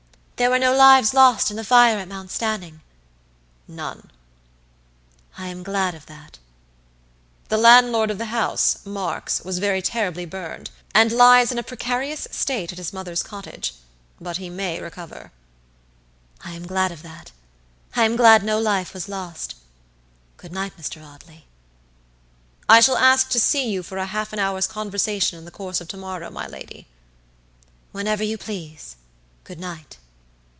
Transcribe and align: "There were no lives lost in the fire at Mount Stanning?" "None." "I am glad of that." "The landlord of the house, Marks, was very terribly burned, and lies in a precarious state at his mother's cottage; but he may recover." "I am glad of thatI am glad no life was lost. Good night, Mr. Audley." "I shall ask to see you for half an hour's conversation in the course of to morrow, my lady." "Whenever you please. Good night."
"There 0.37 0.49
were 0.49 0.57
no 0.57 0.75
lives 0.75 1.13
lost 1.13 1.51
in 1.51 1.57
the 1.57 1.63
fire 1.63 1.99
at 1.99 2.07
Mount 2.07 2.31
Stanning?" 2.31 2.81
"None." 3.67 4.09
"I 5.37 5.45
am 5.45 5.61
glad 5.61 5.93
of 5.93 6.07
that." 6.07 6.39
"The 7.49 7.59
landlord 7.59 8.09
of 8.09 8.17
the 8.17 8.25
house, 8.33 8.79
Marks, 8.83 9.41
was 9.41 9.59
very 9.59 9.83
terribly 9.83 10.25
burned, 10.25 10.71
and 10.95 11.11
lies 11.11 11.51
in 11.51 11.59
a 11.59 11.61
precarious 11.61 12.27
state 12.31 12.71
at 12.71 12.79
his 12.79 12.91
mother's 12.91 13.21
cottage; 13.21 13.75
but 14.19 14.37
he 14.37 14.49
may 14.49 14.81
recover." 14.81 15.31
"I 16.43 16.53
am 16.53 16.65
glad 16.65 16.91
of 16.91 17.01
thatI 17.01 17.33
am 18.03 18.15
glad 18.15 18.41
no 18.43 18.57
life 18.59 18.95
was 18.95 19.07
lost. 19.07 19.53
Good 20.37 20.51
night, 20.51 20.75
Mr. 20.75 21.05
Audley." 21.07 21.45
"I 22.67 22.79
shall 22.79 22.97
ask 22.97 23.29
to 23.29 23.39
see 23.39 23.69
you 23.69 23.83
for 23.83 24.03
half 24.03 24.33
an 24.33 24.39
hour's 24.39 24.65
conversation 24.65 25.37
in 25.37 25.45
the 25.45 25.51
course 25.51 25.79
of 25.79 25.87
to 25.89 25.97
morrow, 25.97 26.31
my 26.31 26.47
lady." 26.47 26.87
"Whenever 27.91 28.23
you 28.23 28.39
please. 28.39 28.95
Good 29.43 29.59
night." 29.59 29.97